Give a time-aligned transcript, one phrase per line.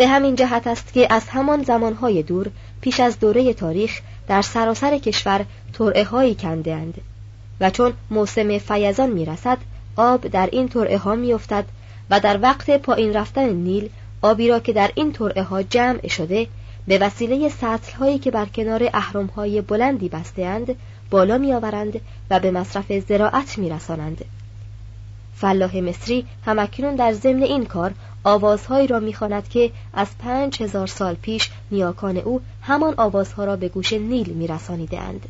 [0.00, 4.98] به همین جهت است که از همان زمانهای دور پیش از دوره تاریخ در سراسر
[4.98, 6.94] کشور ترعه هایی کندهاند
[7.60, 9.58] و چون موسم فیضان می رسد
[9.96, 11.64] آب در این ترعه ها می افتد
[12.10, 13.90] و در وقت پایین رفتن نیل
[14.22, 16.46] آبی را که در این ترعه ها جمع شده
[16.86, 20.74] به وسیله سطل هایی که بر کنار اهرم های بلندی بستهاند
[21.10, 24.24] بالا می آورند و به مصرف زراعت می رسانند.
[25.36, 27.92] فلاح مصری همکنون در ضمن این کار
[28.24, 33.68] آوازهایی را می‌خواند که از پنج هزار سال پیش نیاکان او همان آوازها را به
[33.68, 35.28] گوش نیل میرسانیده اند.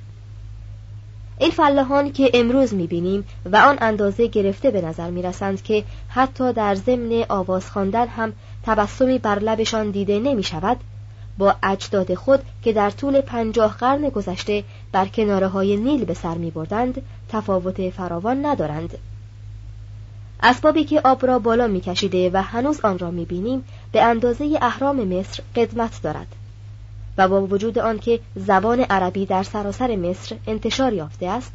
[1.39, 6.75] این فلاحان که امروز می‌بینیم و آن اندازه گرفته به نظر می‌رسند که حتی در
[6.75, 10.77] ضمن آواز خواندن هم تبسمی بر لبشان دیده نمی شود
[11.39, 16.35] با اجداد خود که در طول پنجاه قرن گذشته بر کناره های نیل به سر
[16.35, 18.99] می بردند تفاوت فراوان ندارند
[20.43, 25.43] اسبابی که آب را بالا میکشیده و هنوز آن را می‌بینیم به اندازه اهرام مصر
[25.57, 26.27] قدمت دارد
[27.19, 31.53] و با وجود آنکه زبان عربی در سراسر مصر انتشار یافته است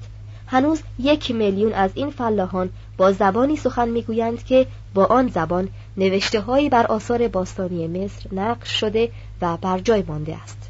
[0.48, 6.40] هنوز یک میلیون از این فلاحان با زبانی سخن می‌گویند که با آن زبان نوشته
[6.40, 10.70] هایی بر آثار باستانی مصر نقش شده و بر جای مانده است.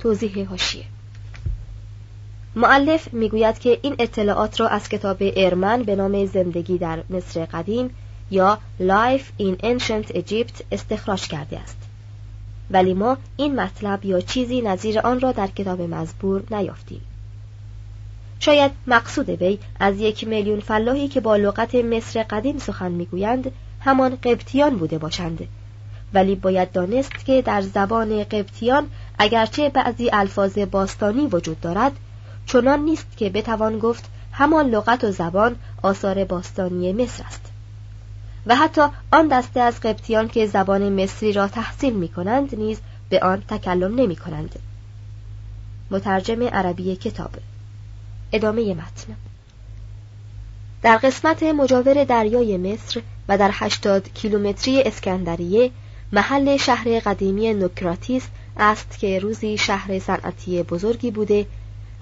[0.00, 0.84] توضیح هاشیه
[2.56, 7.90] معلف می‌گوید که این اطلاعات را از کتاب ارمن به نام زندگی در مصر قدیم
[8.30, 11.76] یا Life in Ancient Egypt استخراج کرده است.
[12.70, 17.00] ولی ما این مطلب یا چیزی نظیر آن را در کتاب مزبور نیافتیم.
[18.40, 24.18] شاید مقصود وی از یک میلیون فلاحی که با لغت مصر قدیم سخن می‌گویند همان
[24.22, 25.48] قبطیان بوده باشند.
[26.14, 28.86] ولی باید دانست که در زبان قبطیان
[29.18, 31.92] اگرچه بعضی الفاظ باستانی وجود دارد
[32.46, 37.40] چنان نیست که بتوان گفت همان لغت و زبان آثار باستانی مصر است.
[38.46, 38.82] و حتی
[39.12, 43.94] آن دسته از قبطیان که زبان مصری را تحصیل می کنند نیز به آن تکلم
[43.94, 44.58] نمی کنند
[45.90, 47.30] مترجم عربی کتاب.
[48.32, 49.16] ادامه متن.
[50.82, 55.70] در قسمت مجاور دریای مصر و در هشتاد کیلومتری اسکندریه
[56.12, 58.26] محل شهر قدیمی نوکراتیس
[58.56, 61.46] است که روزی شهر صنعتی بزرگی بوده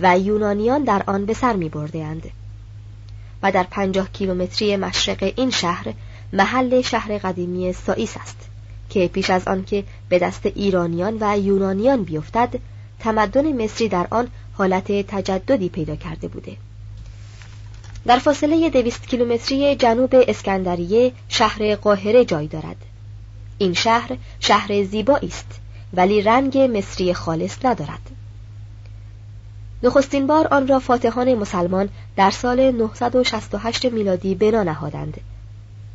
[0.00, 1.70] و یونانیان در آن به سر می.
[3.42, 5.94] و در پنجاه کیلومتری مشرق این شهر
[6.32, 8.36] محل شهر قدیمی سائیس است
[8.90, 12.54] که پیش از آن که به دست ایرانیان و یونانیان بیفتد
[13.00, 16.56] تمدن مصری در آن حالت تجددی پیدا کرده بوده.
[18.06, 22.76] در فاصله دویست کیلومتری جنوب اسکندریه شهر قاهره جای دارد.
[23.58, 25.60] این شهر شهر زیبایی است
[25.92, 28.10] ولی رنگ مصری خالص ندارد.
[29.82, 35.20] نخستین بار آن را فاتحان مسلمان در سال 968 میلادی بنا نهادند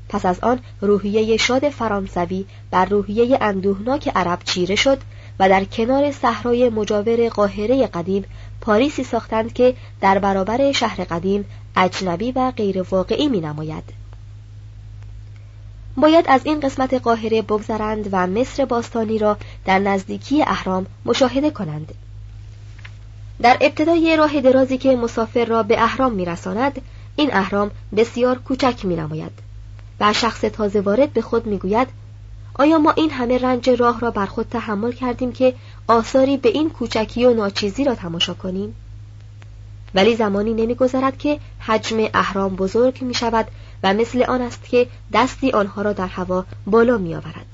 [0.10, 4.98] پس از آن روحیه شاد فرانسوی بر روحیه اندوهناک عرب چیره شد
[5.40, 8.26] و در کنار صحرای مجاور قاهره قدیم
[8.62, 11.46] پاریسی ساختند که در برابر شهر قدیم
[11.76, 13.84] اجنبی و غیر واقعی می نماید.
[15.98, 21.94] باید از این قسمت قاهره بگذرند و مصر باستانی را در نزدیکی اهرام مشاهده کنند.
[23.42, 26.82] در ابتدای راه درازی که مسافر را به اهرام میرساند
[27.16, 29.32] این اهرام بسیار کوچک می نماید
[30.00, 31.88] و شخص تازه وارد به خود می گوید
[32.56, 35.54] آیا ما این همه رنج راه را بر خود تحمل کردیم که
[35.88, 38.76] آثاری به این کوچکی و ناچیزی را تماشا کنیم؟
[39.96, 43.48] ولی زمانی نمیگذرد که حجم اهرام بزرگ می شود
[43.84, 47.45] و مثل آن است که دستی آنها را در هوا بالا می آورد.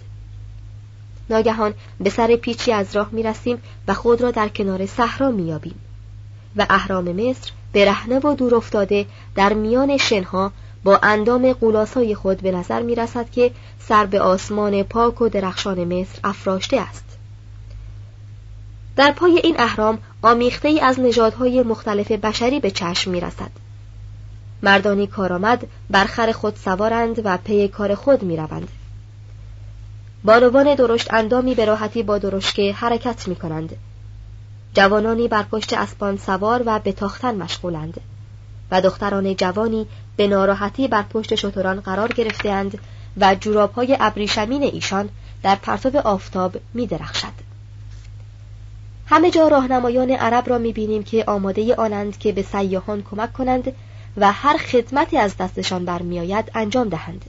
[1.31, 5.44] ناگهان به سر پیچی از راه می رسیم و خود را در کنار صحرا می
[5.44, 5.80] یابیم
[6.56, 9.06] و اهرام مصر برهنه و دور افتاده
[9.36, 10.51] در میان شنها
[10.83, 15.83] با اندام قولاسای خود به نظر می رسد که سر به آسمان پاک و درخشان
[15.83, 17.12] مصر افراشته است
[18.95, 23.51] در پای این اهرام آمیخته ای از نژادهای مختلف بشری به چشم می رسد.
[24.63, 28.68] مردانی کارآمد بر خر خود سوارند و پی کار خود می روند.
[30.24, 33.76] بانوان درشت اندامی به راحتی با درشکه حرکت می کنند.
[34.74, 38.02] جوانانی بر پشت اسبان سوار و به تاختن مشغولند
[38.72, 42.78] و دختران جوانی به ناراحتی بر پشت شتران قرار گرفتهاند
[43.18, 45.10] و جورابهای ابریشمین ایشان
[45.44, 47.52] در پرتو آفتاب می درخشد.
[49.08, 53.72] همه جا راهنمایان عرب را می‌بینیم که آماده آنند که به سیاهان کمک کنند
[54.18, 57.26] و هر خدمتی از دستشان برمیآید انجام دهند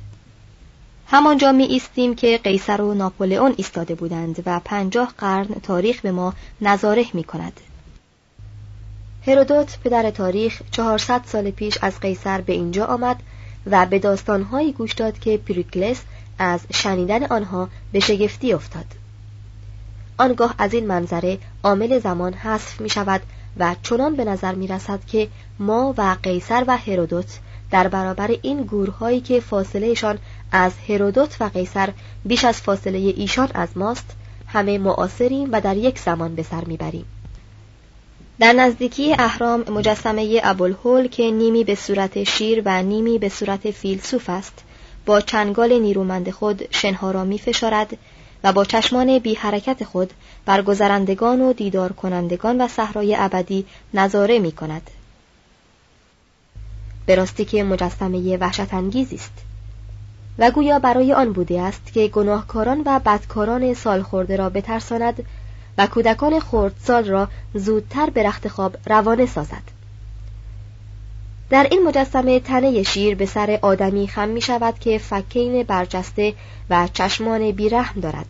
[1.13, 6.35] همانجا می ایستیم که قیصر و ناپولئون ایستاده بودند و پنجاه قرن تاریخ به ما
[6.61, 7.61] نظاره می کند.
[9.27, 13.17] هرودوت پدر تاریخ چهارصد سال پیش از قیصر به اینجا آمد
[13.67, 16.03] و به داستانهایی گوش داد که پریکلس
[16.39, 18.87] از شنیدن آنها به شگفتی افتاد.
[20.19, 23.21] آنگاه از این منظره عامل زمان حذف می شود
[23.57, 27.39] و چنان به نظر می رسد که ما و قیصر و هرودوت
[27.71, 30.19] در برابر این گورهایی که فاصلهشان
[30.53, 31.93] از هرودوت و قیصر
[32.25, 34.17] بیش از فاصله ایشان از ماست
[34.47, 37.05] همه معاصریم و در یک زمان به سر می‌بریم
[38.39, 44.31] در نزدیکی اهرام مجسمه ابوالهول که نیمی به صورت شیر و نیمی به صورت فیلسوف
[44.31, 44.65] است
[45.07, 47.99] با چنگال نیرومند خود شنها را می فشارد
[48.45, 50.13] و با چشمان بی حرکت خود
[50.47, 54.91] بر گذرندگان و دیدار کنندگان و صحرای ابدی نظاره می کند.
[57.07, 59.52] به راستی که مجسمه وحشت انگیزی است
[60.39, 65.25] و گویا برای آن بوده است که گناهکاران و بدکاران سالخورده را بترساند
[65.79, 69.63] و کودکان خردسال را زودتر به رخت خواب روانه سازد.
[71.51, 76.35] در این مجسمه تنه شیر به سر آدمی خم می شود که فکین برجسته
[76.71, 78.27] و چشمان بیرحم دارد.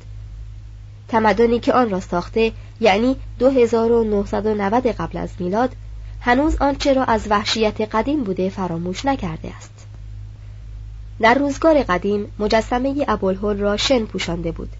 [1.08, 5.72] تمدنی که آن را ساخته یعنی 2990 قبل از میلاد
[6.20, 9.91] هنوز آنچه را از وحشیت قدیم بوده فراموش نکرده است.
[11.20, 14.70] در روزگار قدیم مجسمه ابوالهول را شن پوشانده بود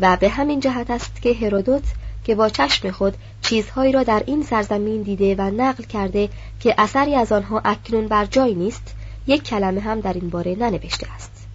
[0.00, 1.84] و به همین جهت است که هرودوت
[2.24, 6.28] که با چشم خود چیزهایی را در این سرزمین دیده و نقل کرده
[6.60, 8.94] که اثری از آنها اکنون بر جای نیست
[9.26, 11.46] یک کلمه هم در این باره ننوشته است.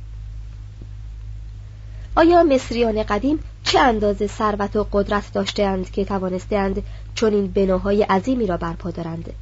[2.15, 6.83] آیا مصریان قدیم چه اندازه ثروت و قدرت داشتهاند که توانستهاند
[7.15, 9.33] چون این بناهای عظیمی را برپا دارند؟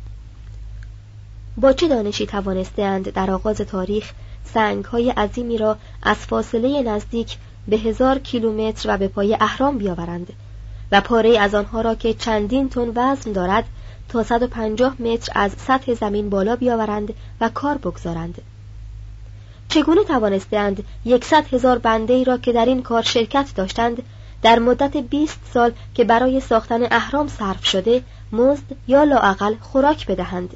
[1.58, 4.12] با چه دانشی توانستهاند در آغاز تاریخ
[4.46, 7.38] سنگهای عظیمی را از فاصله نزدیک
[7.68, 10.34] به هزار کیلومتر و به پای اهرام بیاورند
[10.92, 13.66] و پاره از آنها را که چندین تن وزن دارد
[14.10, 18.42] تا 150 متر از سطح زمین بالا بیاورند و کار بگذارند.
[19.70, 24.04] چگونه توانستند یکصد هزار بنده ای را که در این کار شرکت داشتند
[24.42, 30.54] در مدت 20 سال که برای ساختن اهرام صرف شده مزد یا لاعقل خوراک بدهند؟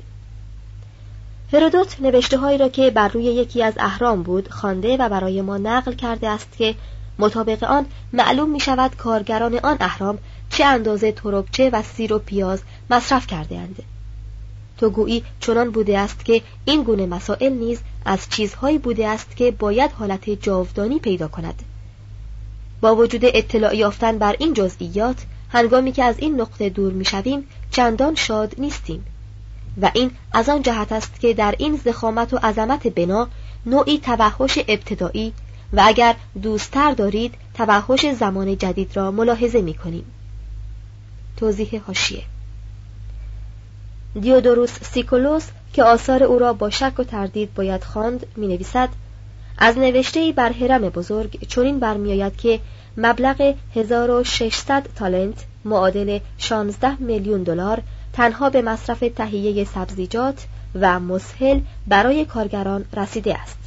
[1.54, 5.58] هرودوت نوشته هایی را که بر روی یکی از اهرام بود خوانده و برای ما
[5.58, 6.76] نقل کرده است که
[7.20, 10.18] مطابق آن معلوم می شود کارگران آن اهرام
[10.50, 13.84] چه اندازه تربچه و سیر و پیاز مصرف کرده اند.
[14.78, 19.52] تو گویی چنان بوده است که این گونه مسائل نیز از چیزهایی بوده است که
[19.52, 21.64] باید حالت جاودانی پیدا کند
[22.82, 25.18] با وجود اطلاع یافتن بر این جزئیات
[25.50, 29.06] هنگامی که از این نقطه دور می‌شویم چندان شاد نیستیم
[29.82, 33.28] و این از آن جهت است که در این زخامت و عظمت بنا
[33.66, 35.34] نوعی توحش ابتدایی
[35.74, 40.06] و اگر دوستتر دارید توحش زمان جدید را ملاحظه می کنیم.
[41.38, 42.24] توضیح هاشیه
[44.22, 48.90] دیودوروس سیکولوس که آثار او را با شک و تردید باید خواند می نویسد
[49.58, 52.60] از نوشته بر حرم بزرگ چنین برمیآید که
[52.98, 57.82] مبلغ 1600 تالنت معادل 16 میلیون دلار
[58.14, 63.60] تنها به مصرف تهیه سبزیجات و مسهل برای کارگران رسیده است.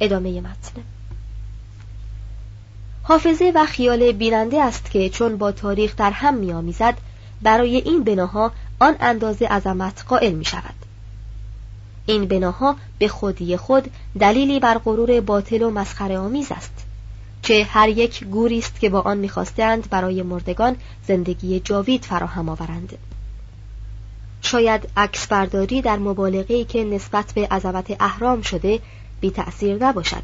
[0.00, 0.82] ادامه متن.
[3.02, 6.94] حافظه و خیال بیننده است که چون با تاریخ در هم میآمیزد
[7.42, 10.74] برای این بناها آن اندازه عظمت قائل می شود
[12.06, 13.90] این بناها به خودی خود
[14.20, 16.72] دلیلی بر غرور باطل و مسخره آمیز است
[17.42, 20.76] چه هر یک گوری است که با آن می‌خواستند برای مردگان
[21.06, 22.98] زندگی جاوید فراهم آورند.
[24.42, 28.80] شاید عکس برداری در مبالغه که نسبت به عظمت اهرام شده
[29.20, 30.22] بی تأثیر نباشد.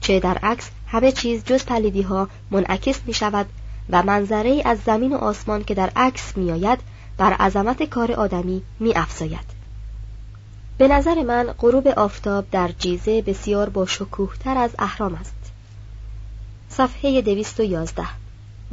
[0.00, 3.46] چه در عکس همه چیز جز پلیدی ها منعکس می شود
[3.90, 6.78] و منظره از زمین و آسمان که در عکس می آید
[7.16, 9.62] بر عظمت کار آدمی می افزاید.
[10.78, 15.52] به نظر من غروب آفتاب در جیزه بسیار با شکوه تر از اهرام است.
[16.68, 17.10] صفحه
[17.58, 18.08] یازده.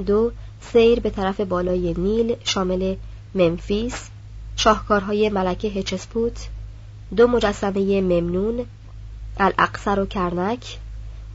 [0.06, 0.32] دو
[0.74, 2.96] سیر به طرف بالای نیل شامل
[3.36, 4.10] ممفیس
[4.60, 6.48] شاهکارهای ملکه هچسپوت
[7.18, 8.66] دو مجسمه ممنون
[9.38, 10.78] الاقصر و کرنک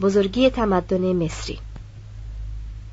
[0.01, 1.59] بزرگی تمدن مصری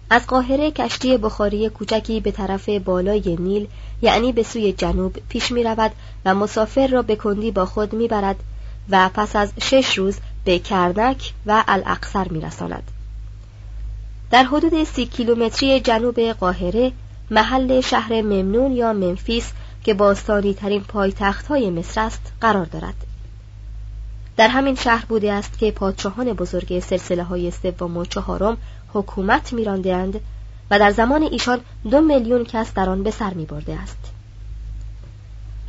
[0.10, 3.68] از قاهره کشتی بخاری کوچکی به طرف بالای نیل
[4.02, 5.92] یعنی به سوی جنوب پیش می رود
[6.26, 8.36] و مسافر را به کندی با خود می برد
[8.90, 12.92] و پس از شش روز به کرنک و الاقصر می رساند.
[14.32, 16.92] در حدود سی کیلومتری جنوب قاهره
[17.32, 19.52] محل شهر ممنون یا منفیس
[19.84, 22.96] که باستانی ترین پایتخت های مصر است قرار دارد.
[24.38, 28.58] در همین شهر بوده است که پادشاهان بزرگ سلسله های سوم و چهارم
[28.94, 30.22] حکومت میراندهاند
[30.72, 31.60] و در زمان ایشان
[31.92, 33.98] دو میلیون کس در آن به سر می برده است.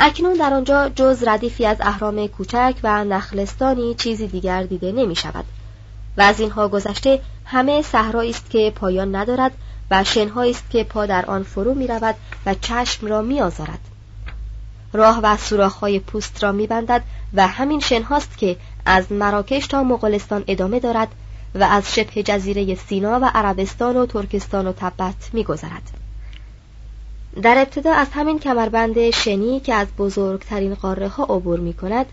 [0.00, 5.44] اکنون در آنجا جز ردیفی از اهرام کوچک و نخلستانی چیزی دیگر دیده نمی شود
[6.16, 9.52] و از اینها گذشته همه صحرایی است که پایان ندارد
[9.90, 12.14] و شنهایی است که پا در آن فرو می رود
[12.46, 13.91] و چشم را می آزارد.
[14.92, 17.02] راه و سوراخ‌های پوست را میبندد
[17.34, 18.56] و همین شنهاست که
[18.86, 21.08] از مراکش تا مغولستان ادامه دارد
[21.54, 25.90] و از شبه جزیره سینا و عربستان و ترکستان و تبت میگذرد.
[27.42, 32.06] در ابتدا از همین کمربند شنی که از بزرگترین قاره ها عبور می کند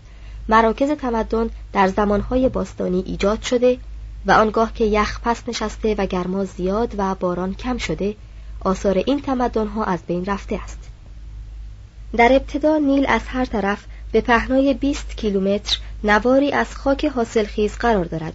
[0.48, 3.78] مراکز تمدن در زمانهای باستانی ایجاد شده
[4.26, 8.14] و آنگاه که یخ پس نشسته و گرما زیاد و باران کم شده
[8.60, 10.89] آثار این تمدن ها از بین رفته است.
[12.16, 18.04] در ابتدا نیل از هر طرف به پهنای 20 کیلومتر نواری از خاک حاصلخیز قرار
[18.04, 18.32] دارد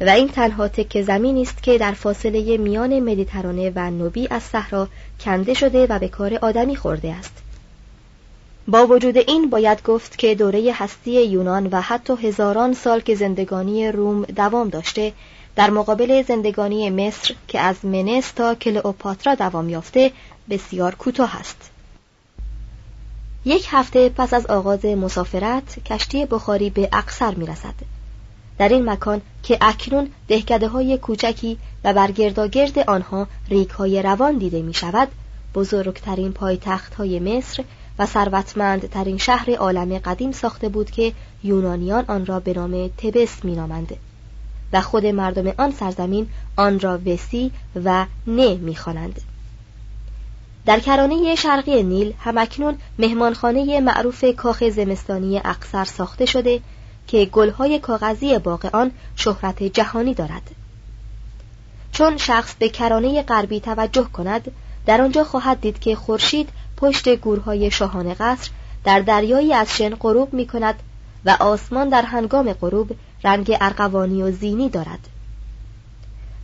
[0.00, 4.88] و این تنها تک زمینی است که در فاصله میان مدیترانه و نوبی از صحرا
[5.20, 7.32] کنده شده و به کار آدمی خورده است.
[8.68, 13.92] با وجود این باید گفت که دوره هستی یونان و حتی هزاران سال که زندگانی
[13.92, 15.12] روم دوام داشته
[15.56, 20.12] در مقابل زندگانی مصر که از منس تا کلئوپاترا دوام یافته
[20.50, 21.70] بسیار کوتاه است.
[23.48, 27.74] یک هفته پس از آغاز مسافرت کشتی بخاری به اقصر می رسد.
[28.58, 34.62] در این مکان که اکنون دهکده های کوچکی و برگرداگرد آنها ریک های روان دیده
[34.62, 35.08] می شود
[35.54, 37.64] بزرگترین پایتخت های مصر
[37.98, 41.12] و ثروتمندترین شهر عالم قدیم ساخته بود که
[41.44, 43.96] یونانیان آن را به نام تبس می نامند
[44.72, 47.52] و خود مردم آن سرزمین آن را وسی
[47.84, 49.20] و نه می خوانند.
[50.66, 56.60] در کرانه شرقی نیل همکنون مهمانخانه معروف کاخ زمستانی اقصر ساخته شده
[57.06, 60.50] که گلهای کاغذی باغ آن شهرت جهانی دارد.
[61.92, 64.50] چون شخص به کرانه غربی توجه کند
[64.86, 68.50] در آنجا خواهد دید که خورشید پشت گورهای شاهان قصر
[68.84, 70.74] در دریایی از شن غروب می کند
[71.24, 72.90] و آسمان در هنگام غروب
[73.24, 75.08] رنگ ارغوانی و زینی دارد.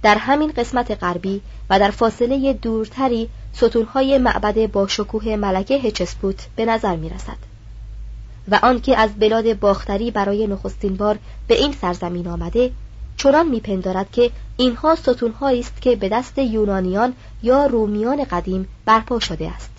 [0.03, 1.41] در همین قسمت غربی
[1.71, 7.37] و در فاصله دورتری ستونهای معبد با شکوه ملکه هچسپوت به نظر می رسد
[8.49, 11.19] و آنکه از بلاد باختری برای نخستین بار
[11.49, 12.71] به این سرزمین آمده
[13.17, 19.51] چنان میپندارد که اینها ستونهایی است که به دست یونانیان یا رومیان قدیم برپا شده
[19.51, 19.71] است.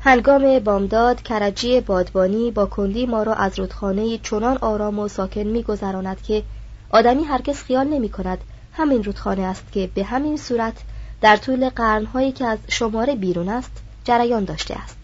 [0.00, 6.22] هنگام بامداد کرجی بادبانی با کندی ما را از رودخانه چنان آرام و ساکن میگذراند
[6.22, 6.42] که
[6.90, 8.38] آدمی هرگز خیال نمی کند
[8.76, 10.74] همین رودخانه است که به همین صورت
[11.20, 13.70] در طول قرنهایی که از شماره بیرون است
[14.04, 14.98] جریان داشته است.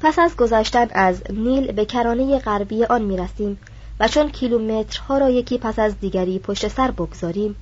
[0.00, 3.58] پس از گذشتن از نیل به کرانه غربی آن می رسیم
[4.00, 7.56] و چون کیلومترها را یکی پس از دیگری پشت سر بگذاریم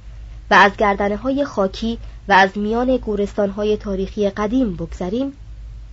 [0.50, 5.32] و از گردنه های خاکی و از میان گورستان های تاریخی قدیم بگذاریم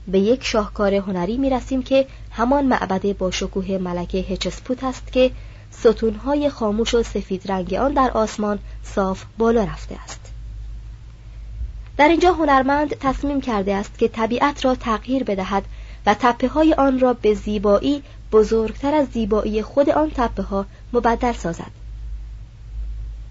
[0.08, 5.32] به یک شاهکار هنری می رسیم که همان معبد با شکوه ملکه هچسپوت است که
[5.72, 10.20] ستونهای خاموش و سفید رنگ آن در آسمان صاف بالا رفته است.
[11.98, 15.63] در اینجا هنرمند تصمیم کرده است که طبیعت را تغییر بدهد
[16.06, 21.34] و تپه های آن را به زیبایی بزرگتر از زیبایی خود آن تپه ها مبدل
[21.34, 21.72] سازد.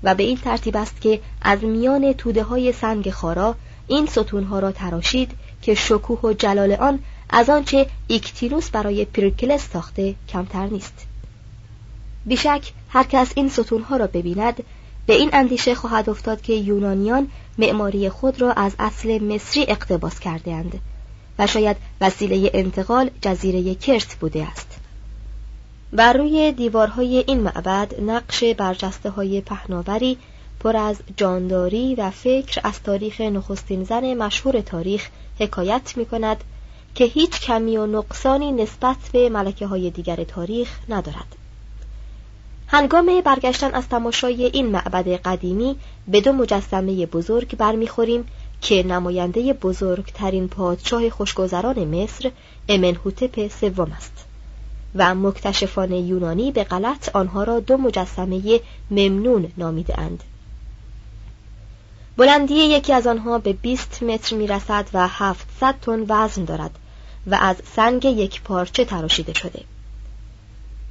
[0.02, 3.54] و به این ترتیب است که از میان توده های سنگ خارا
[3.86, 5.30] این ستون ها را تراشید
[5.62, 6.98] که شکوه و جلال آن
[7.30, 11.09] از آنچه ایکتینوس برای پریکلس ساخته کمتر نیست.
[12.26, 14.62] بیشک هر کس این ستونها را ببیند
[15.06, 20.52] به این اندیشه خواهد افتاد که یونانیان معماری خود را از اصل مصری اقتباس کرده
[20.52, 20.80] اند
[21.38, 24.80] و شاید وسیله انتقال جزیره کرت بوده است.
[25.92, 30.18] بر روی دیوارهای این معبد نقش برجسته های پهناوری
[30.60, 35.08] پر از جانداری و فکر از تاریخ نخستین زن مشهور تاریخ
[35.38, 36.44] حکایت می کند
[36.94, 41.39] که هیچ کمی و نقصانی نسبت به ملکه های دیگر تاریخ ندارد.
[42.72, 45.76] هنگام برگشتن از تماشای این معبد قدیمی
[46.08, 48.26] به دو مجسمه بزرگ برمیخوریم
[48.60, 52.30] که نماینده بزرگترین پادشاه خوشگذران مصر
[52.68, 54.24] امنهوتپ سوم است
[54.94, 58.60] و مکتشفان یونانی به غلط آنها را دو مجسمه
[58.90, 60.22] ممنون نامیده اند.
[62.16, 66.78] بلندی یکی از آنها به 20 متر می رسد و 700 تن وزن دارد
[67.26, 69.60] و از سنگ یک پارچه تراشیده شده.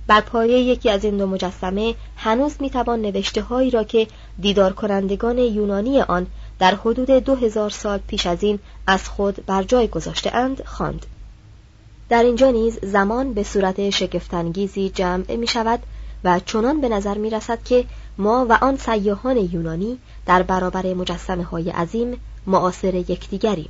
[0.10, 4.08] بر پایه یکی از این دو مجسمه هنوز می توان نوشته هایی را که
[4.39, 6.28] دیدار کنندگان یونانی آن
[6.60, 11.06] در حدود دو هزار سال پیش از این از خود بر جای گذاشته اند خواند.
[12.10, 15.80] در اینجا نیز زمان به صورت شگفتانگیزی جمع می شود
[16.24, 17.86] و چنان به نظر می رسد که
[18.18, 23.70] ما و آن سیاهان یونانی در برابر مجسمه های عظیم معاصر یکدیگریم.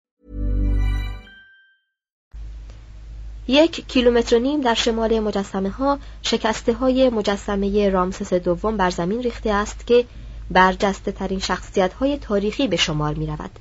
[3.47, 9.23] یک کیلومتر و نیم در شمال مجسمه ها شکسته های مجسمه رامسس دوم بر زمین
[9.23, 10.05] ریخته است که
[10.51, 13.51] برجسته ترین شخصیت های تاریخی به شمار می رود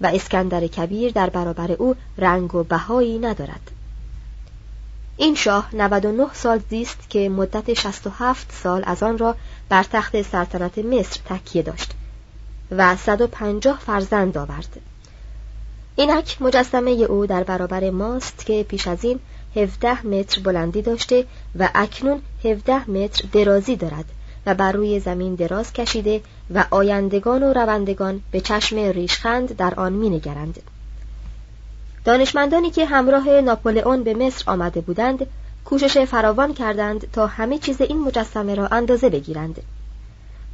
[0.00, 3.70] و اسکندر کبیر در برابر او رنگ و بهایی ندارد.
[5.16, 9.36] این شاه 99 سال زیست که مدت 67 سال از آن را
[9.68, 11.92] بر تخت سلطنت مصر تکیه داشت
[12.70, 14.80] و 150 فرزند آورد.
[15.98, 19.20] اینک مجسمه او در برابر ماست که پیش از این
[19.56, 21.24] 17 متر بلندی داشته
[21.58, 24.04] و اکنون 17 متر درازی دارد
[24.46, 26.20] و بر روی زمین دراز کشیده
[26.54, 30.62] و آیندگان و روندگان به چشم ریشخند در آن مینگرند.
[32.04, 35.26] دانشمندانی که همراه ناپولئون به مصر آمده بودند
[35.64, 39.62] کوشش فراوان کردند تا همه چیز این مجسمه را اندازه بگیرند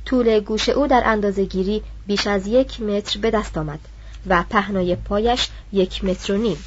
[0.05, 3.81] طول گوش او در اندازه گیری بیش از یک متر به دست آمد
[4.27, 6.59] و پهنای پایش یک متر و نیم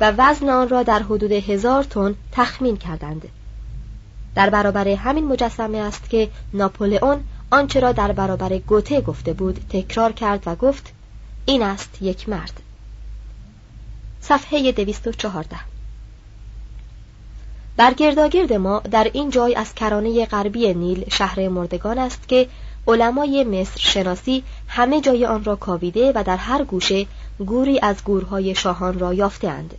[0.00, 3.28] و وزن آن را در حدود هزار تن تخمین کردند.
[4.34, 10.12] در برابر همین مجسمه است که ناپولئون آنچه را در برابر گوته گفته بود تکرار
[10.12, 10.92] کرد و گفت
[11.46, 12.60] این است یک مرد.
[14.20, 15.56] صفحه 214
[17.76, 22.48] بر گرداگرد ما در این جای از کرانه غربی نیل شهر مردگان است که
[22.88, 27.06] علمای مصر شناسی همه جای آن را کاویده و در هر گوشه
[27.38, 29.74] گوری از گورهای شاهان را یافتهاند.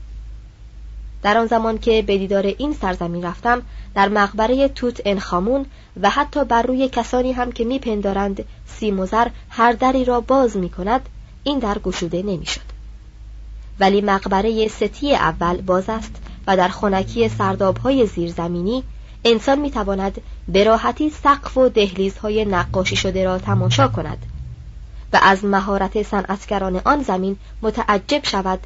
[1.24, 3.62] در آن زمان که به دیدار این سرزمین رفتم
[3.96, 5.66] در مقبره توت انخامون
[6.02, 11.10] و حتی بر روی کسانی هم که میپندارند سیموزر هر دری را باز می کند
[11.44, 12.62] این در گشوده نمی‌شد.
[13.80, 16.16] ولی مقبره ستی اول باز است
[16.48, 18.84] و در خونکی سردابهای زیرزمینی
[19.24, 24.26] انسان می‌تواند به راحتی سقف و دهلیزهای نقاشی شده را تماشا کند
[25.14, 28.60] و از مهارت صنعتگران آن زمین متعجب شود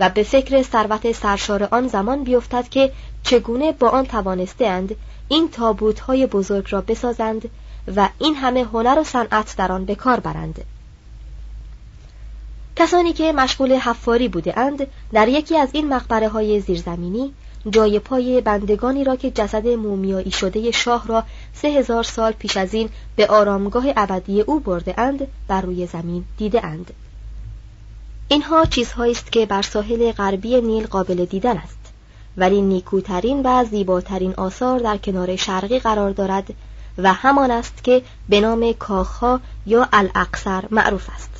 [0.00, 2.92] و به فکر ثروت سرشار آن زمان بیفتد که
[3.22, 4.96] چگونه با آن توانستهاند
[5.28, 7.50] این تابوتهای بزرگ را بسازند
[7.96, 10.64] و این همه هنر و صنعت در آن به کار برند.
[12.76, 17.32] کسانی که مشغول حفاری بوده اند در یکی از این مقبره های زیرزمینی
[17.70, 21.24] جای پای بندگانی را که جسد مومیایی شده شاه را
[21.54, 26.24] سه هزار سال پیش از این به آرامگاه ابدی او برده اند بر روی زمین
[26.38, 26.90] دیده اند.
[28.28, 31.92] اینها چیزهایی است که بر ساحل غربی نیل قابل دیدن است
[32.36, 36.54] ولی نیکوترین و زیباترین آثار در کنار شرقی قرار دارد
[36.98, 41.30] و همان است که به نام کاخها یا الاقصر معروف است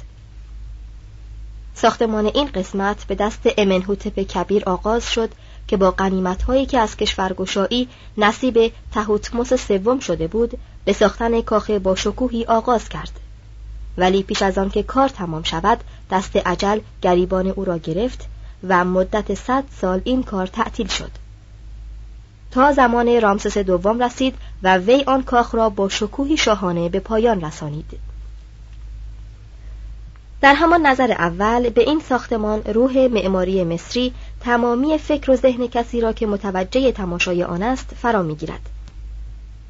[1.74, 5.30] ساختمان این قسمت به دست امنهوتپ کبیر آغاز شد
[5.68, 11.70] که با قنیمت هایی که از کشورگشایی نصیب تهوتموس سوم شده بود به ساختن کاخ
[11.70, 13.20] با شکوهی آغاز کرد.
[13.98, 15.78] ولی پیش از آن که کار تمام شود
[16.10, 18.26] دست عجل گریبان او را گرفت
[18.68, 21.10] و مدت صد سال این کار تعطیل شد.
[22.50, 27.40] تا زمان رامسس دوم رسید و وی آن کاخ را با شکوهی شاهانه به پایان
[27.40, 27.98] رسانید.
[30.40, 34.14] در همان نظر اول به این ساختمان روح معماری مصری
[34.46, 38.60] تمامی فکر و ذهن کسی را که متوجه تماشای آن است فرا می‌گیرد.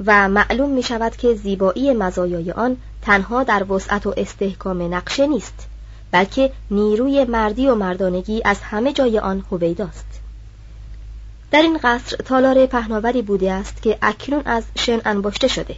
[0.06, 5.66] و معلوم می شود که زیبایی مزایای آن تنها در وسعت و استحکام نقشه نیست
[6.10, 10.06] بلکه نیروی مردی و مردانگی از همه جای آن هویداست.
[11.50, 15.76] در این قصر تالار پهناوری بوده است که اکنون از شن انباشته شده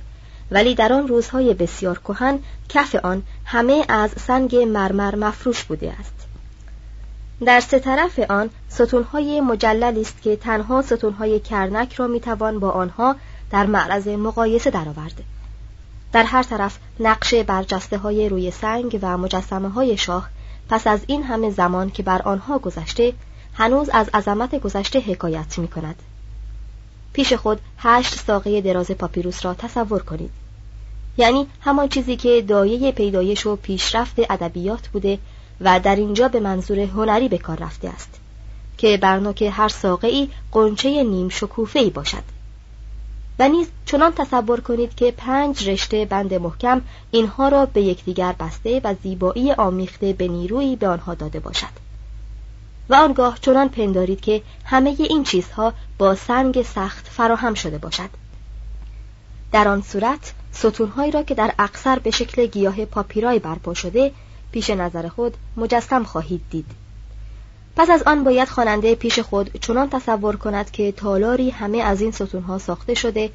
[0.51, 6.18] ولی در آن روزهای بسیار کهن کف آن همه از سنگ مرمر مفروش بوده است.
[7.45, 13.17] در سه طرف آن ستونهای مجللی است که تنها ستونهای کرنک را می‌توان با آنها
[13.51, 15.23] در معرض مقایسه درآورد
[16.13, 20.29] در هر طرف نقش برجسته های روی سنگ و مجسمه های شاه
[20.69, 23.13] پس از این همه زمان که بر آنها گذشته
[23.55, 26.03] هنوز از عظمت گذشته حکایت می کند.
[27.13, 30.31] پیش خود هشت ساقه دراز پاپیروس را تصور کنید.
[31.17, 35.19] یعنی همان چیزی که دایه پیدایش و پیشرفت ادبیات بوده
[35.61, 38.21] و در اینجا به منظور هنری به کار رفته است
[38.79, 42.23] که بر هر ساقه ای قنچه نیم شکوفه ای باشد.
[43.39, 48.81] و نیز چنان تصور کنید که پنج رشته بند محکم اینها را به یکدیگر بسته
[48.85, 51.89] و زیبایی آمیخته به نیرویی به آنها داده باشد.
[52.89, 58.11] و آنگاه چنان پندارید که همه این چیزها با سنگ سخت فراهم شده باشد.
[59.53, 64.13] در آن صورت ستونهایی را که در اکثر به شکل گیاه پاپیرای برپا شده
[64.53, 66.67] پیش نظر خود مجسم خواهید دید.
[67.77, 72.11] پس از آن باید خواننده پیش خود چنان تصور کند که تالاری همه از این
[72.11, 73.31] ستونها ساخته شده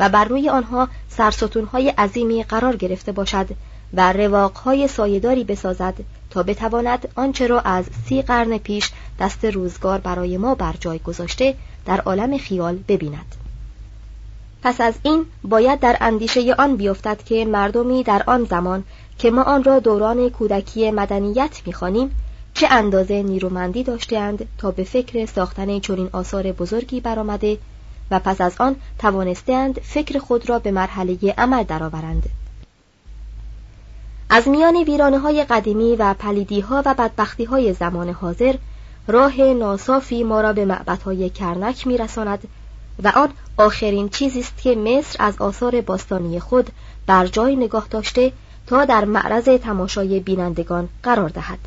[0.00, 3.46] و بر روی آنها سرستونهای عظیمی قرار گرفته باشد
[3.94, 5.94] و رواقهای سایداری بسازد
[6.30, 11.54] تا بتواند آنچه را از سی قرن پیش دست روزگار برای ما بر جای گذاشته
[11.86, 13.34] در عالم خیال ببیند.
[14.62, 18.84] پس از این باید در اندیشه آن بیفتد که مردمی در آن زمان
[19.18, 22.10] که ما آن را دوران کودکی مدنیت می‌خوانیم
[22.54, 27.58] چه اندازه نیرومندی داشتهاند تا به فکر ساختن چنین آثار بزرگی برآمده
[28.10, 32.22] و پس از آن توانستهاند فکر خود را به مرحله عمل درآورند.
[34.30, 38.54] از میان ویرانه های قدیمی و پلیدی ها و بدبختی های زمان حاضر
[39.06, 42.48] راه ناصافی ما را به معبدهای کرنک میرساند
[43.04, 46.70] و آن آخرین چیزی است که مصر از آثار باستانی خود
[47.06, 48.32] بر جای نگاه داشته
[48.66, 51.58] تا در معرض تماشای بینندگان قرار دهد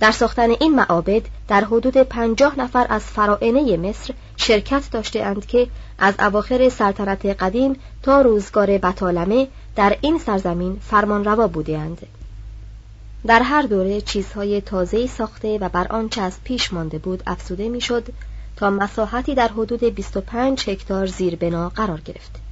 [0.00, 5.68] در ساختن این معابد در حدود پنجاه نفر از فراعنه مصر شرکت داشته اند که
[5.98, 12.06] از اواخر سلطنت قدیم تا روزگار بطالمه در این سرزمین فرمانروا بودهاند.
[13.26, 18.04] در هر دوره چیزهای تازه ساخته و بر آنچه از پیش مانده بود افزوده می‌شد
[18.56, 22.49] تا مساحتی در حدود 25 هکتار زیر بنا قرار گرفت.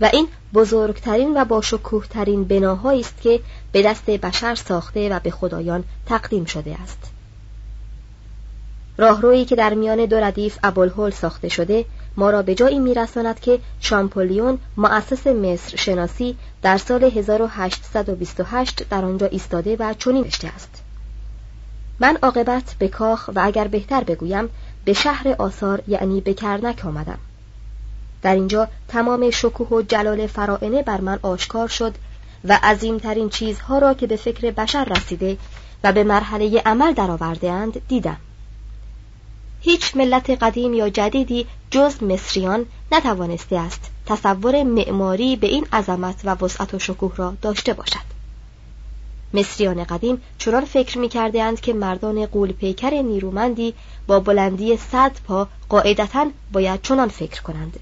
[0.00, 1.62] و این بزرگترین و با
[2.10, 3.40] ترین بناهایی است که
[3.72, 7.10] به دست بشر ساخته و به خدایان تقدیم شده است.
[8.98, 11.84] راهرویی که در میان دو ردیف ابوالهول ساخته شده
[12.16, 19.26] ما را به جایی میرساند که شامپولیون مؤسس مصر شناسی در سال 1828 در آنجا
[19.26, 20.82] ایستاده و چنین نوشته است.
[22.00, 24.48] من عاقبت به کاخ و اگر بهتر بگویم
[24.84, 27.18] به شهر آثار یعنی به کرنک آمدم.
[28.22, 31.94] در اینجا تمام شکوه و جلال فرائنه بر من آشکار شد
[32.44, 35.38] و عظیمترین چیزها را که به فکر بشر رسیده
[35.84, 38.16] و به مرحله عمل درآوردهاند دیدم.
[39.60, 46.44] هیچ ملت قدیم یا جدیدی جز مصریان نتوانسته است تصور معماری به این عظمت و
[46.44, 48.10] وسعت و شکوه را داشته باشد.
[49.34, 51.08] مصریان قدیم چنان فکر می
[51.62, 53.74] که مردان قول پیکر نیرومندی
[54.06, 57.80] با بلندی صد پا قاعدتا باید چنان فکر کنند.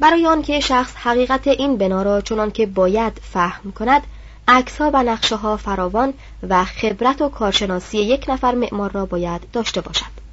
[0.00, 4.02] برای آنکه شخص حقیقت این بنا را چنان که باید فهم کند
[4.48, 6.14] عکسها و نقشه ها فراوان
[6.48, 10.24] و خبرت و کارشناسی یک نفر معمار را باید داشته باشد.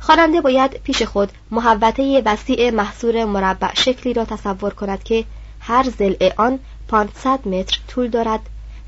[0.00, 5.24] خواننده باید پیش خود محوطه وسیع محصور مربع شکلی را تصور کند که
[5.60, 6.58] هر زل آن
[6.88, 8.40] 500 متر طول دارد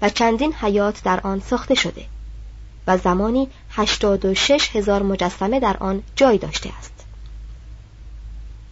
[0.03, 2.05] و چندین حیات در آن ساخته شده
[2.87, 6.98] و زمانی 86 هزار مجسمه در آن جای داشته است.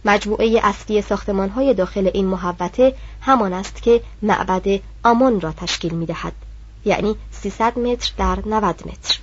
[0.07, 6.05] مجموعه اصلی ساختمان های داخل این محوطه همان است که معبد آمون را تشکیل می
[6.05, 6.33] دهد
[6.85, 9.19] یعنی 300 متر در 90 متر.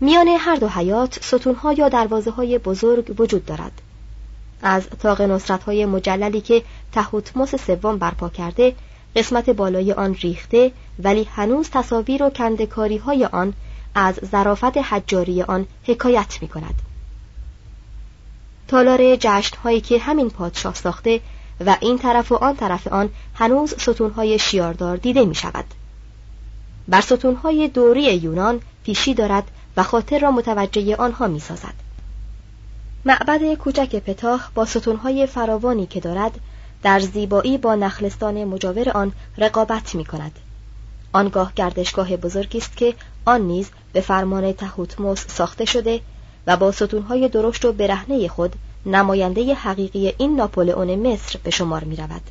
[0.00, 3.72] میان هر دو حیات ستونها یا دروازه های بزرگ وجود دارد.
[4.62, 8.74] از تاق نصرت های مجللی که تهوتموس سوم برپا کرده
[9.16, 13.52] قسمت بالای آن ریخته ولی هنوز تصاویر و کندکاری های آن
[13.94, 16.87] از ظرافت حجاری آن حکایت می کند
[18.68, 21.20] تالار جشن هایی که همین پادشاه ساخته
[21.66, 25.64] و این طرف و آن طرف آن هنوز ستونهای شیاردار دیده می شود.
[26.88, 31.74] بر ستونهای دوری یونان پیشی دارد و خاطر را متوجه آنها می سازد.
[33.04, 36.40] معبد کوچک پتاه با ستونهای فراوانی که دارد
[36.82, 40.38] در زیبایی با نخلستان مجاور آن رقابت می کند.
[41.12, 46.00] آنگاه گردشگاه بزرگی است که آن نیز به فرمان تهوتموس ساخته شده
[46.48, 48.52] و با ستونهای درشت و برهنه خود
[48.86, 52.22] نماینده حقیقی این ناپولئون مصر به شمار می رود.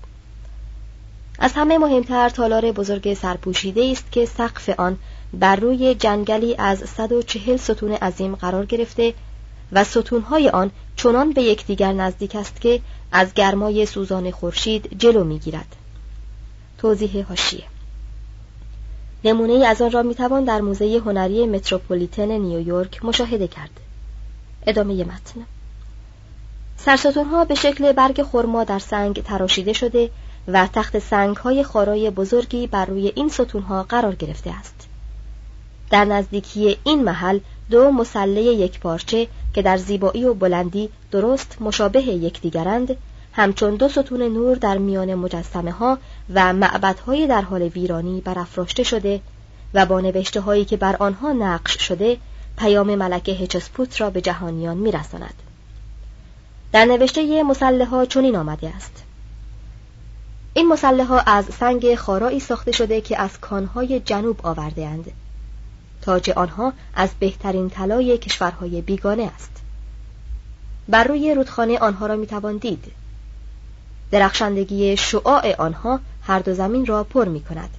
[1.39, 4.97] از همه مهمتر تالار بزرگ سرپوشیده است که سقف آن
[5.33, 9.13] بر روی جنگلی از 140 ستون عظیم قرار گرفته
[9.71, 15.75] و ستونهای آن چنان به یکدیگر نزدیک است که از گرمای سوزان خورشید جلو می‌گیرد.
[16.77, 17.63] توضیح هاشیه
[19.23, 23.86] نمونه از آن را می‌توان در موزه هنری متروپولیتن نیویورک مشاهده کرد.
[24.67, 25.45] ادامه متن
[26.77, 30.09] سرستونها به شکل برگ خرما در سنگ تراشیده شده
[30.47, 34.87] و تخت سنگ های خارای بزرگی بر روی این ستونها قرار گرفته است.
[35.89, 42.01] در نزدیکی این محل دو مسله یک پارچه که در زیبایی و بلندی درست مشابه
[42.01, 42.97] یکدیگرند
[43.33, 45.97] همچون دو ستون نور در میان مجسمه ها
[46.33, 49.21] و معبدهای در حال ویرانی برافراشته شده
[49.73, 52.17] و با نوشته هایی که بر آنها نقش شده
[52.57, 55.33] پیام ملکه هچسپوت را به جهانیان میرساند.
[56.71, 59.03] در نوشته مسله ها چنین آمده است.
[60.53, 65.11] این مسله ها از سنگ خارایی ساخته شده که از کانهای جنوب آورده اند
[66.01, 69.51] تاج آنها از بهترین طلای کشورهای بیگانه است.
[70.89, 72.83] بر روی رودخانه آنها را می‌توان دید.
[74.11, 77.76] درخشندگی شعاع آنها هر دو زمین را پر می کند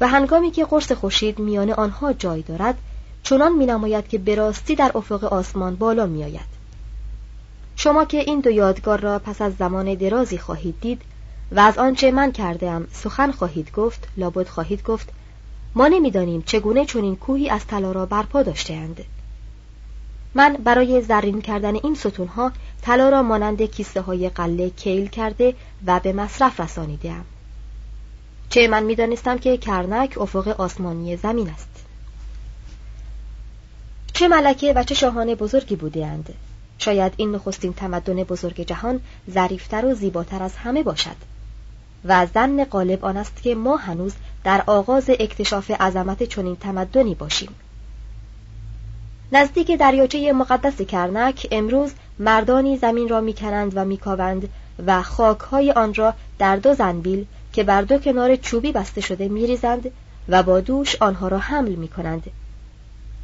[0.00, 2.78] و هنگامی که قرص خورشید میان آنها جای دارد
[3.22, 6.54] چنان می نماید که به راستی در افق آسمان بالا می آید.
[7.76, 11.02] شما که این دو یادگار را پس از زمان درازی خواهید دید
[11.52, 15.08] و از آنچه من کردم سخن خواهید گفت لابد خواهید گفت
[15.74, 19.04] ما نمی‌دانیم چگونه چنین کوهی از طلا را برپا داشتهاند
[20.34, 22.52] من برای زرین کردن این ستونها
[22.82, 25.54] طلا را مانند کیسه های قله کیل کرده
[25.86, 27.24] و به مصرف رسانیدم
[28.50, 31.68] چه من می‌دانستم که کرنک افق آسمانی زمین است.
[34.12, 36.34] چه ملکه و چه شاهان بزرگی بودهاند.
[36.78, 41.16] شاید این نخستین تمدن بزرگ جهان ظریفتر و زیباتر از همه باشد.
[42.04, 44.12] و زن غالب آن است که ما هنوز
[44.44, 47.54] در آغاز اکتشاف عظمت چنین تمدنی باشیم.
[49.32, 54.48] نزدیک دریاچه مقدس کرنک امروز مردانی زمین را می‌کنند و میکاوند
[54.86, 59.90] و خاکهای آن را در دو زنبیل که بر دو کنار چوبی بسته شده میریزند
[60.28, 62.22] و با دوش آنها را حمل می‌کنند.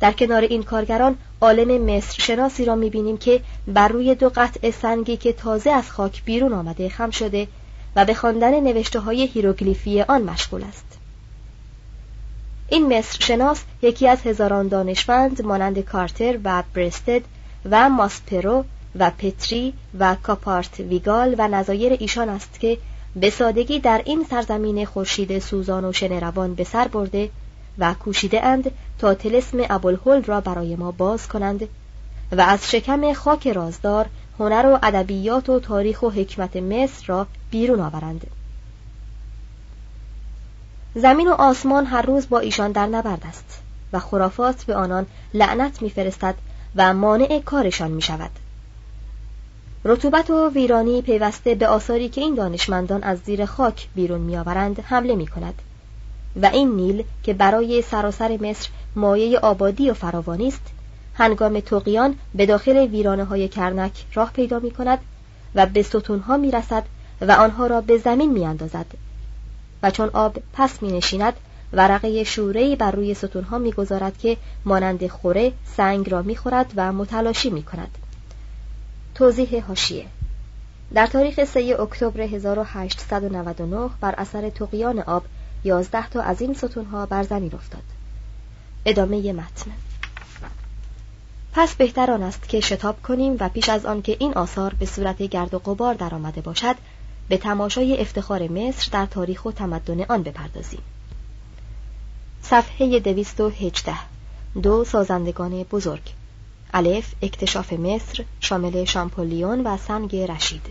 [0.00, 5.16] در کنار این کارگران عالم مصر شناسی را می‌بینیم که بر روی دو قطعه سنگی
[5.16, 7.48] که تازه از خاک بیرون آمده خم شده
[7.96, 10.98] و به خواندن نوشته های هیروگلیفی آن مشغول است.
[12.68, 17.22] این مصر شناس یکی از هزاران دانشمند مانند کارتر و برستد
[17.70, 18.64] و ماسپرو
[18.98, 22.78] و پتری و کاپارت ویگال و نظایر ایشان است که
[23.16, 27.30] به سادگی در این سرزمین خورشید سوزان و شنروان به سر برده
[27.78, 31.68] و کوشیده اند تا تلسم ابوالهول را برای ما باز کنند
[32.32, 34.06] و از شکم خاک رازدار
[34.38, 38.26] هنر و ادبیات و تاریخ و حکمت مصر را بیرون آورند
[40.94, 43.60] زمین و آسمان هر روز با ایشان در نبرد است
[43.92, 46.34] و خرافات به آنان لعنت میفرستد
[46.76, 48.30] و مانع کارشان می شود.
[49.84, 55.14] رطوبت و ویرانی پیوسته به آثاری که این دانشمندان از زیر خاک بیرون میآورند حمله
[55.14, 55.54] می کند
[56.42, 60.62] و این نیل که برای سراسر مصر مایه آبادی و فراوانی است
[61.14, 64.98] هنگام توقیان به داخل ویرانه های کرنک راه پیدا می کند
[65.54, 66.84] و به ستونها می رسد
[67.20, 68.86] و آنها را به زمین می اندازد
[69.82, 71.34] و چون آب پس می نشیند
[71.72, 76.92] ورقه شورهی بر روی ستونها می گذارد که مانند خوره سنگ را می خورد و
[76.92, 77.98] متلاشی می کند
[79.14, 80.06] توضیح هاشیه.
[80.94, 85.24] در تاریخ 3 اکتبر 1899 بر اثر تقیان آب
[85.64, 87.82] 11 تا از این ستونها بر زمین افتاد.
[88.84, 89.70] ادامه متن.
[91.52, 94.86] پس بهتر آن است که شتاب کنیم و پیش از آن که این آثار به
[94.86, 96.76] صورت گرد و غبار درآمده باشد
[97.28, 100.80] به تماشای افتخار مصر در تاریخ و تمدن آن بپردازیم.
[102.42, 103.94] صفحه 218
[104.62, 106.02] دو سازندگان بزرگ.
[106.74, 110.62] الف اکتشاف مصر شامل شامپولیون و سنگ رشید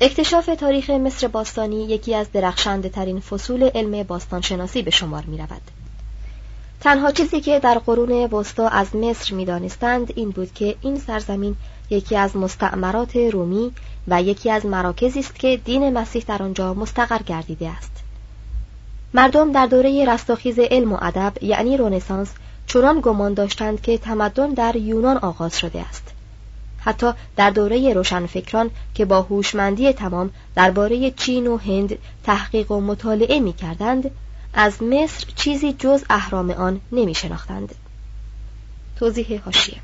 [0.00, 5.62] اکتشاف تاریخ مصر باستانی یکی از درخشنده ترین فصول علم باستانشناسی به شمار می رود.
[6.80, 11.56] تنها چیزی که در قرون وسطا از مصر می دانستند این بود که این سرزمین
[11.90, 13.72] یکی از مستعمرات رومی
[14.08, 17.92] و یکی از مراکزی است که دین مسیح در آنجا مستقر گردیده است.
[19.14, 22.28] مردم در دوره رستاخیز علم و ادب یعنی رونسانس
[22.68, 26.12] چنان گمان داشتند که تمدن در یونان آغاز شده است.
[26.78, 33.40] حتی در دوره روشنفکران که با هوشمندی تمام درباره چین و هند تحقیق و مطالعه
[33.40, 34.10] می کردند
[34.54, 37.74] از مصر چیزی جز اهرام آن نمی شناختند.
[38.98, 39.78] توضیح هاشیه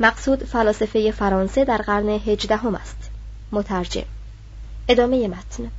[0.00, 3.10] مقصود فلاسفه فرانسه در قرن هجدهم است
[3.52, 4.04] مترجم
[4.88, 5.70] ادامه متن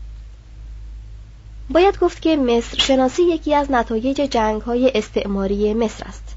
[1.69, 6.35] باید گفت که مصر شناسی یکی از نتایج جنگ های استعماری مصر است.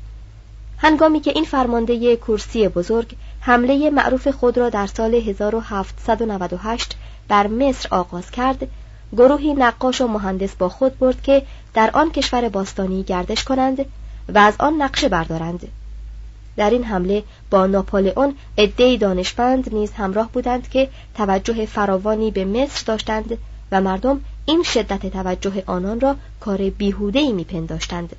[0.78, 6.96] هنگامی که این فرمانده کورسی بزرگ حمله معروف خود را در سال 1798
[7.28, 8.68] بر مصر آغاز کرد
[9.12, 11.42] گروهی نقاش و مهندس با خود برد که
[11.74, 13.84] در آن کشور باستانی گردش کنند
[14.28, 15.68] و از آن نقشه بردارند.
[16.56, 22.82] در این حمله با ناپولئون عدهای دانشمند نیز همراه بودند که توجه فراوانی به مصر
[22.86, 23.38] داشتند
[23.72, 28.16] و مردم این شدت توجه آنان را کار بیهوده‌ای میپنداشتند.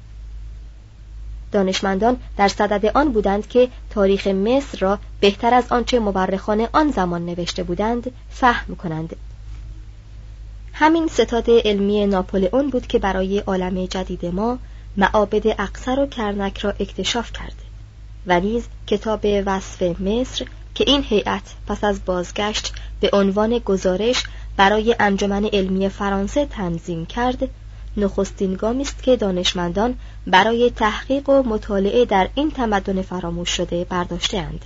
[1.51, 7.25] دانشمندان در صدد آن بودند که تاریخ مصر را بهتر از آنچه مورخان آن زمان
[7.25, 9.15] نوشته بودند فهم کنند.
[10.73, 14.57] همین ستاد علمی ناپولئون بود که برای عالم جدید ما
[14.97, 17.55] معابد اقصر و کرنک را اکتشاف کرد.
[18.27, 24.23] و نیز کتاب وصف مصر که این هیئت پس از بازگشت به عنوان گزارش
[24.57, 27.49] برای انجمن علمی فرانسه تنظیم کرد
[27.97, 29.95] نخستین گامی است که دانشمندان
[30.27, 34.65] برای تحقیق و مطالعه در این تمدن فراموش شده برداشتهاند.